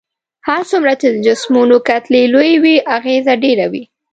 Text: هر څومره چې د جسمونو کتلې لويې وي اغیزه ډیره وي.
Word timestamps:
هر 0.47 0.61
څومره 0.69 0.93
چې 1.01 1.07
د 1.11 1.15
جسمونو 1.27 1.77
کتلې 1.89 2.23
لويې 2.33 2.55
وي 2.63 2.75
اغیزه 2.97 3.33
ډیره 3.43 3.65
وي. 3.71 3.83